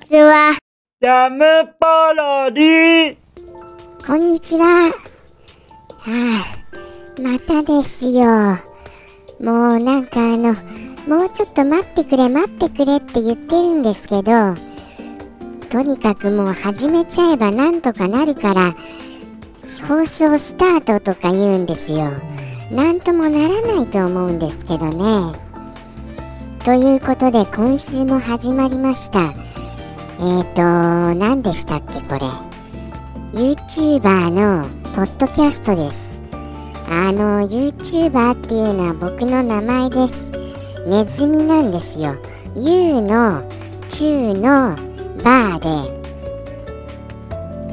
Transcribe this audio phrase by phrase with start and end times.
[0.00, 0.52] ちは。
[1.00, 1.44] ジャム
[1.78, 3.16] パロディ
[4.06, 4.64] こんにちは。
[4.64, 4.92] は
[7.18, 8.24] あ、またですよ。
[9.40, 10.54] もうなんかあの、
[11.06, 14.54] もうちょっと待ってくれ待ってくれって言ってるんですけど、
[15.70, 18.74] とにかくもう始めちゃえばなんとかなるから、
[19.88, 22.10] 放送スタートとか言うんですよ。
[22.70, 25.38] なんともならないと思うんですけどね。
[26.64, 29.32] ということで今週も始まりました。
[30.18, 30.62] えーと、
[31.18, 32.20] 何でしたっけこれ。
[33.38, 36.08] YouTuber のポッドキャストです。
[36.88, 40.32] あの、YouTuber っていうのは僕の名前です。
[40.86, 42.16] ネズミなんですよ。
[42.56, 43.42] U の
[43.90, 44.74] 中の
[45.22, 45.68] バーで、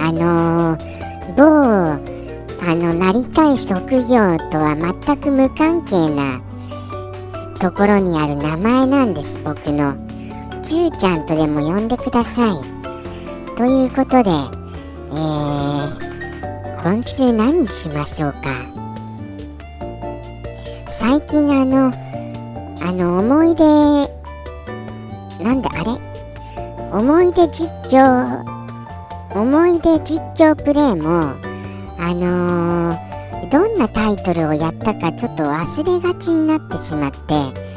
[0.00, 1.42] あのー、某、
[2.64, 6.40] あの、なりたい職業とは全く無関係な
[7.58, 10.07] ところにある名前なんです、僕の。
[10.68, 12.56] ちゅうちゃんとでも呼んでください。
[13.56, 18.38] ということで、えー、今週何しましょうか？
[20.92, 21.90] 最近あの、
[22.86, 23.64] あの思い出、
[25.42, 25.98] なんであれ？
[26.92, 28.42] 思い出実況、
[29.34, 31.32] 思い出実況プレイも、
[31.98, 37.67] あのー、どんなタイトルをやったかちょっと忘れがちになってしまって、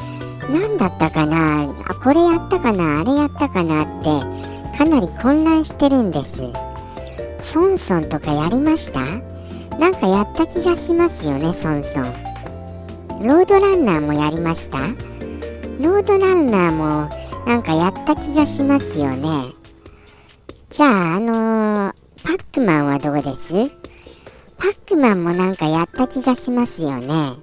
[0.50, 1.64] 何だったかな？
[1.64, 3.02] あ、これやったかな？
[3.02, 6.44] あれやったかなって、かなり混乱してるんです。
[7.42, 9.00] ソンソンとかやりました？
[9.78, 12.03] なんかやった気がしますよね、ソンソン。
[13.22, 14.80] ロードランナーもやりました？
[14.80, 17.09] ロードランナーも
[17.45, 19.53] なんかやった気がしますよね。
[20.69, 23.69] じゃあ、あのー、パックマンはどうです？
[24.58, 27.34] パックマンもなんかやった気がしますよね。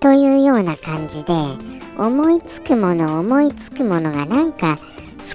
[0.00, 1.32] というような感じで、
[1.96, 4.78] 思いつくもの思いつくものがなんか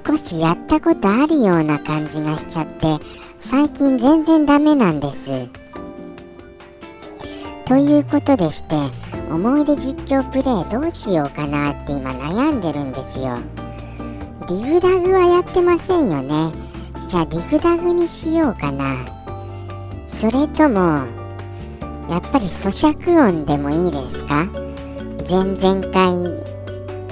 [0.06, 2.98] 少しやったことあるような感じがしちゃって、
[3.40, 5.48] 最近全然ダメなんです。
[7.66, 8.76] ということでして、
[9.32, 13.38] 思い出実況プレイどうしようかなって今悩んでるんですよ。
[14.50, 16.52] リグダグはやってませんよね。
[17.08, 18.96] じゃあリグダグにしようかな。
[20.08, 20.80] それとも、
[22.10, 24.48] やっぱり咀嚼音でもいいですか？
[25.30, 26.49] 前々回、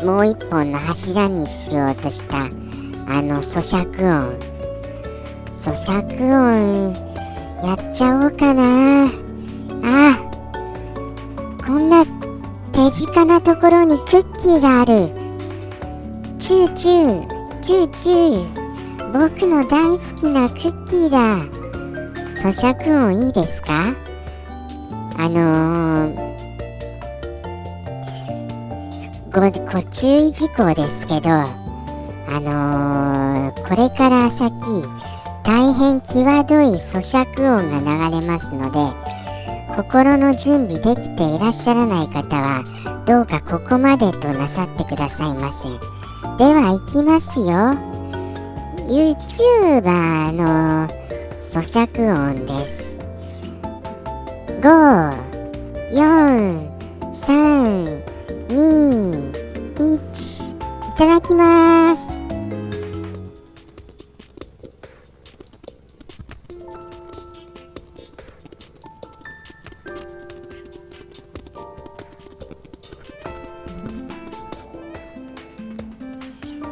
[0.04, 2.48] もう一本の柱にしようとした、あ
[3.22, 4.38] の咀嚼音。
[5.52, 6.94] 咀嚼音、
[7.66, 9.08] やっちゃおうかな。
[9.84, 10.16] あ
[11.66, 12.06] こんな
[12.72, 15.10] 手近なところにクッキーがある。
[16.40, 18.68] チューチュー、チューチュー。
[19.12, 21.44] 僕の大好きなクッキーだ。
[22.42, 23.94] 咀嚼音いいですか？
[25.18, 26.27] あのー、
[29.40, 31.46] ご、ご注意事項ですけど、あ
[32.40, 34.52] のー、これから先、
[35.44, 38.80] 大変際どい咀嚼音が流れますので、
[39.76, 42.64] 心の準備できていらっしゃらない方は
[43.06, 45.70] どうかここまでとなさってくださいませ。
[46.38, 47.46] では行きますよ。
[48.90, 50.88] YouTuber の
[51.40, 52.98] 咀嚼音です。
[54.62, 55.14] 5
[55.94, 56.78] 4
[57.14, 57.87] 3
[60.98, 62.18] ただきます。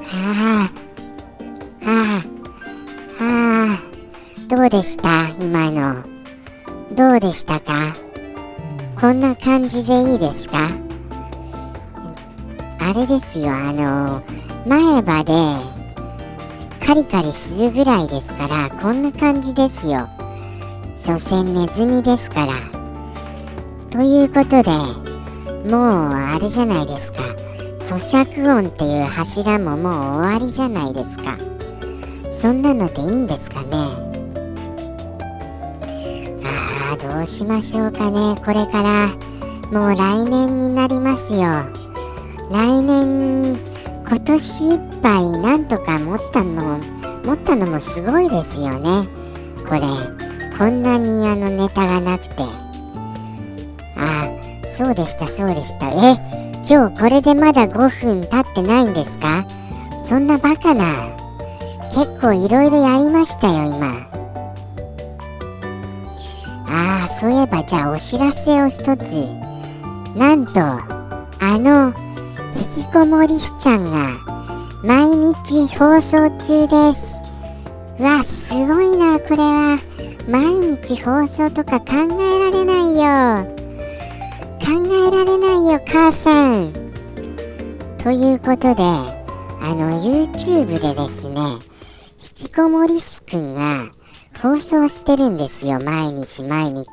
[0.02, 0.69] は
[1.84, 1.92] あ、は
[3.19, 3.80] あ、はあ、
[4.47, 5.30] どうでした？
[5.40, 6.03] 今の。
[6.96, 7.94] どうでしたか？
[9.00, 10.84] こんな感じでいいですか？
[12.88, 14.22] あれですよ、あの、
[14.66, 15.34] 前歯で
[16.85, 20.07] カリカリするぐらいですから、こんな感じですよ。
[20.95, 22.53] 所詮ネズミですから。
[23.90, 24.72] ということで、
[25.69, 27.24] もうあれじゃないですか。
[27.85, 31.38] 咀嚼音っていう柱ももう終わりじゃないですか
[32.33, 33.68] そんなのでいいんですかね
[36.44, 39.07] ああどうしましょうかねこれから
[39.71, 41.85] もう来年になりますよ
[42.51, 43.57] 来年
[44.07, 46.80] 今年いっぱいなんとか持ったの
[47.24, 49.07] 持ったのもすごいですよね
[49.68, 49.81] これ
[50.57, 52.47] こんなにあのネタがなくてあ
[53.97, 54.27] あ
[54.77, 56.15] そうでしたそうでしたえ
[56.68, 59.45] 今日これでまだ5分経ってないんですか？
[60.03, 60.83] そんなバカな。
[61.91, 63.88] 結構いろいろやりましたよ、今。
[66.68, 69.27] ああ、そういえばじゃあお知らせを一つ。
[70.15, 70.80] なんと、あ
[71.57, 71.91] の、
[72.56, 74.18] 引きこもりしちゃんが、
[74.84, 77.16] 毎日放送中です。
[78.02, 79.80] わすごいなこれは。
[80.28, 81.86] 毎日放送とか考
[82.19, 83.56] えられないよ。
[84.60, 84.72] 考
[85.07, 86.86] えられないよ母さん。
[88.06, 93.90] ということであの YouTube でですね引きこもりすくんが
[94.40, 96.86] 放送してるんですよ毎日毎日。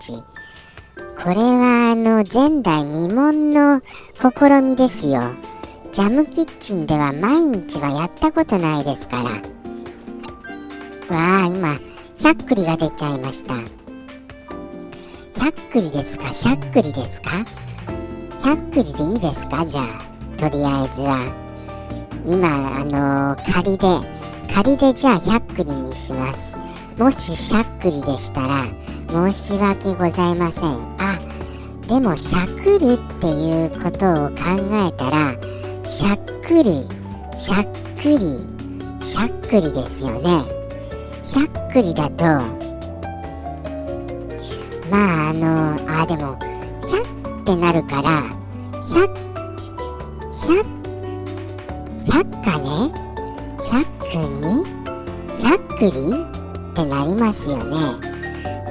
[1.22, 3.80] これはあの前代未聞の
[4.18, 5.20] 試みですよ。
[5.92, 11.16] ジャムキッチンでは毎日はやったことないですから。
[11.16, 11.76] わあ今
[12.14, 13.54] しゃっくりが出ちゃいました。
[13.54, 16.28] しゃっくりですか？
[16.30, 17.30] しゃっくりですか？
[17.30, 19.64] しゃっくりでいいですか？
[19.64, 19.86] じゃあ
[20.38, 21.24] とりあえずは。
[22.26, 22.48] 今
[22.80, 23.86] あのー、仮で
[24.52, 26.56] 仮でじゃあしゃっくりにします。
[26.98, 28.66] もししゃっくりでしたら
[29.30, 31.01] 申し訳ございません。
[31.92, 34.34] でもしゃくるっていうことを考
[34.72, 35.36] えたら
[35.86, 36.88] しゃっくり
[37.36, 37.66] しゃっ
[38.00, 38.18] くり
[39.04, 40.42] しゃっくりですよね。
[41.22, 42.24] しゃっくりだと
[44.90, 46.38] まああのあでも
[46.82, 48.22] しゃってなるから
[48.82, 49.04] しゃ
[50.32, 50.64] しゃ
[52.02, 52.90] しゃっかね？
[53.60, 54.64] しゃっくに？
[55.36, 55.90] しゃっくり？
[55.90, 57.76] ってなりますよね。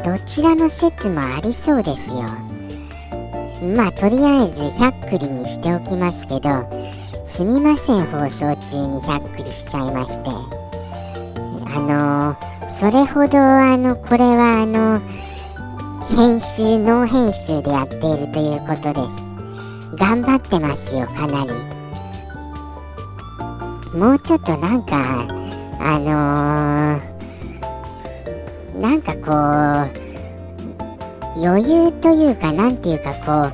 [0.04, 2.24] どちらの説もありそうですよ。
[3.62, 6.50] まあとりあえずしゃっくりにしておきますけど
[7.28, 10.62] すみません放送中に100くりしちゃいまして。
[11.74, 15.00] あのー、それほどあのこれはあの
[16.18, 19.96] 編集ノー編集でやっているということです。
[19.96, 21.52] 頑張ってますよかなり。
[23.98, 25.26] もうちょっとなんか
[25.80, 30.01] あのー、なんかこう
[31.36, 33.52] 余裕というかなんていうかこう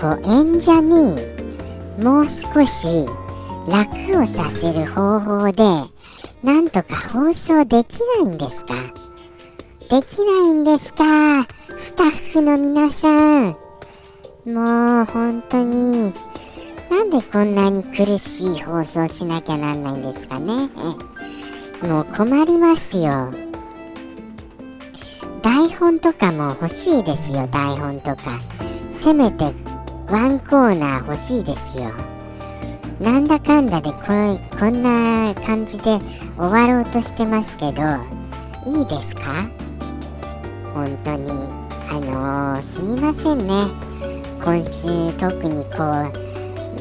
[0.00, 1.16] こう演者に
[2.02, 3.06] もう少し
[3.68, 5.64] 楽をさせる方法で
[6.42, 8.74] なんとか放送できないんですか？
[9.90, 11.42] できないんですか？
[11.76, 13.56] スタッフの皆さん。
[14.46, 16.12] もう本当に
[16.88, 20.70] なんでこんなに苦しい放送しなきゃなんないんですかね？
[21.82, 23.30] もう困りますよ。
[25.78, 28.38] 本とかも欲しいですよ台本とか。
[29.02, 29.44] せめて
[30.08, 31.90] ワンコーナー欲しいですよ。
[33.00, 33.98] なんだかんだでこ
[34.58, 35.98] こんな感じで
[36.36, 37.82] 終わろうとしてますけど
[38.66, 39.22] いいですか？
[40.74, 41.30] 本当に。
[41.90, 43.64] あのー、すみませんね。
[44.44, 46.12] 今週特にこう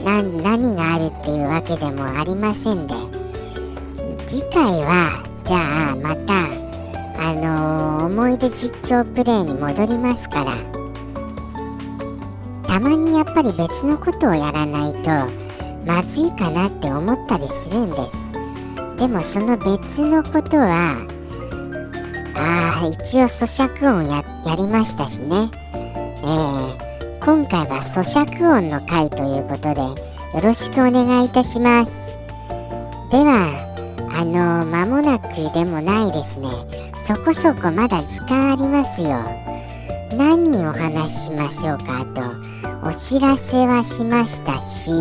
[0.03, 2.95] 何があるっていうわけでもありませんで。
[4.27, 6.66] 次回はじゃあまた
[7.19, 10.55] あのー、思い出実況プレイに戻りますから
[12.67, 15.09] たまにやっぱり別のことをやらないと
[15.85, 18.27] まずいかなって思ったりするんです。
[18.97, 21.05] でもその別のことは
[22.35, 25.49] ああ一応咀嚼音ややりましたしね。
[25.73, 29.95] えー、今回は咀嚼音の回ということでよ
[30.43, 31.91] ろしくお願いいたします。
[33.11, 33.67] では
[34.11, 36.86] あの間もなくでもないですね。
[37.07, 39.23] そこそこまだ時間ありますよ。
[40.17, 42.21] 何をお話ししましょうかと
[42.85, 44.91] お知らせはしましたし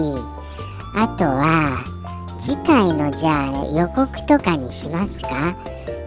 [0.94, 1.82] あとは
[2.41, 5.53] 次回のじゃあ予告とかにしますか？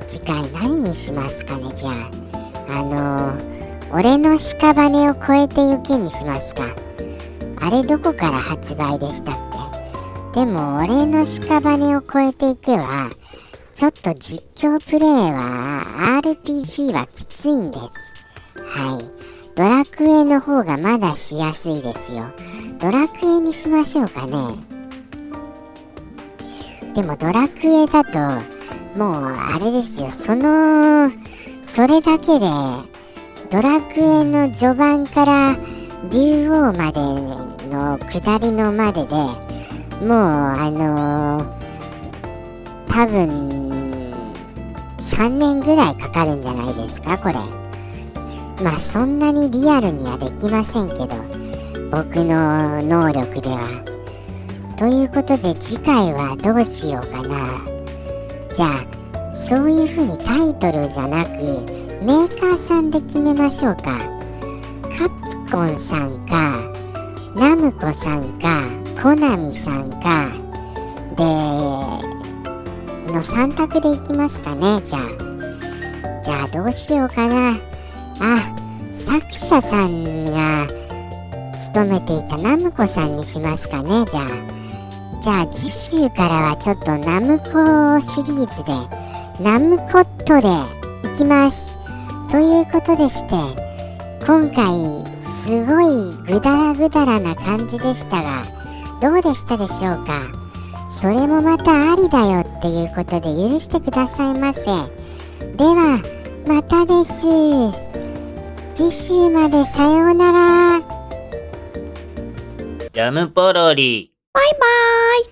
[0.08, 1.94] 次回何にしますかねじゃあ。
[2.70, 6.64] あのー、俺の屍を越えてゆけにしますか？
[7.62, 9.36] あれどこから発売でしたっ
[10.34, 10.40] け？
[10.42, 13.10] でも俺の屍を越えていけは
[13.80, 17.86] ちょっと実況プレイは RPG はきついんです
[18.62, 22.26] はいドラクエの方がまだしやすいですよ。
[22.78, 24.34] ドラクエにしましょうかね。
[26.94, 28.20] でもドラクエだと、
[28.98, 31.10] もうあれですよ、その、
[31.64, 32.50] それだけで、
[33.50, 35.58] ドラクエの序盤から
[36.12, 37.00] 竜王まで
[37.70, 41.60] の下りのまででもうあのー、
[42.90, 43.69] 多分
[45.20, 47.34] 3年ぐらいかかるんじゃないですかこれ。
[48.64, 51.08] まあそんなにリアルにはできませんけど
[51.92, 53.68] 僕の能力では。
[54.78, 57.62] ということで次回はどうしようかな。
[58.56, 61.32] じゃあそういう風にタイトルじゃなく
[62.02, 64.00] メーカーさんで決めましょうか。
[64.98, 66.62] カプコンさんか
[67.36, 68.64] ナムコさんか
[69.04, 70.30] コナミさんか
[71.18, 72.19] で
[73.12, 74.82] の3択でいきますかね。
[74.86, 76.24] じゃあ。
[76.24, 77.52] じゃあどうしようかな。
[77.52, 78.40] あ
[78.98, 80.68] 作者さんが
[81.74, 84.06] 勤めていたナムコさんにしますかね。
[84.06, 84.28] じゃあ。
[85.22, 90.48] じゃあ次週からはちょっとナムコシリーズでナムコットで
[91.14, 91.76] いきます。
[92.32, 93.36] ということでして
[94.26, 94.64] 今回
[95.22, 98.44] すごいぐだらぐだらな感じでしたが
[99.02, 100.49] どうでしたでしょうか？
[101.00, 104.64] それもまたありだよっていうことで許してくださいませ。
[104.66, 106.02] では
[106.46, 107.16] またです。
[108.76, 110.82] 次週までさようなら。
[112.92, 114.12] ジャムポロリ。
[114.34, 115.24] バイバーイ